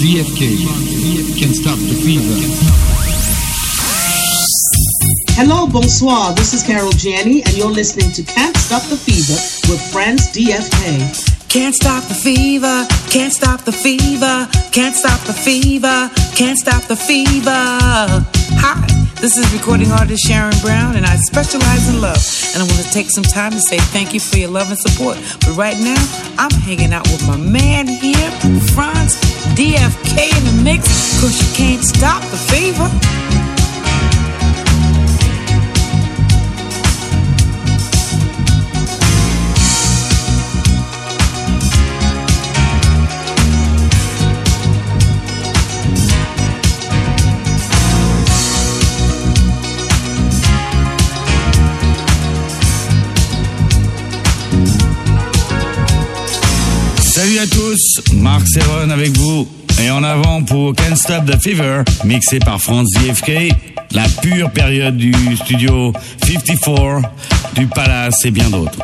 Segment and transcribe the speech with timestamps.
[0.00, 0.56] DFK.
[1.38, 2.32] Can't stop the fever.
[5.36, 6.32] Hello, bonsoir.
[6.34, 9.36] This is Carol Jiani, and you're listening to Can't Stop the Fever
[9.70, 11.50] with Franz DFK.
[11.50, 16.96] Can't stop the fever, can't stop the fever, can't stop the fever, can't stop the
[16.96, 17.50] fever.
[17.52, 22.24] Hi, this is recording artist Sharon Brown, and I specialize in love.
[22.54, 24.78] And I want to take some time to say thank you for your love and
[24.78, 25.16] support.
[25.40, 26.00] But right now,
[26.38, 28.30] I'm hanging out with my man here,
[28.72, 29.20] Franz
[29.54, 33.29] DFK in the mix, cause you can't stop the fever.
[57.40, 59.48] À tous, Marc Serron avec vous.
[59.82, 63.54] Et en avant pour Can't Stop the Fever, mixé par Franz DFK,
[63.92, 67.00] la pure période du studio 54,
[67.54, 68.78] du Palace et bien d'autres.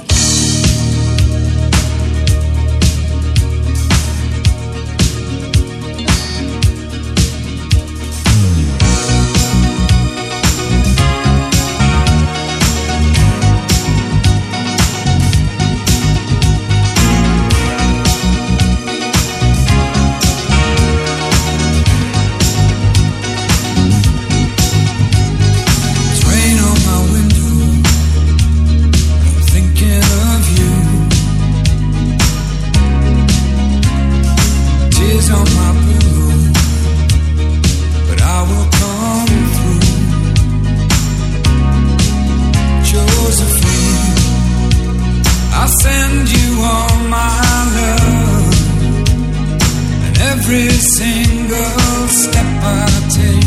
[50.49, 53.47] Every single step I take.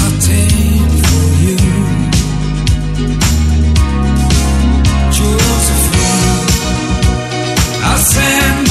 [0.00, 1.58] I'll take for you,
[5.16, 6.46] Josephine.
[7.84, 8.65] I'll send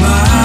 [0.00, 0.37] my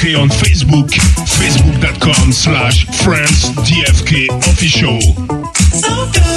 [0.00, 0.88] DFK on Facebook,
[1.26, 4.98] facebook.com slash Franz DFK official.
[5.78, 6.29] So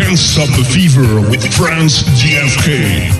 [0.00, 3.19] Can't Stop the Fever with Franz DFK.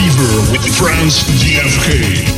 [0.00, 2.29] With Franz DFK.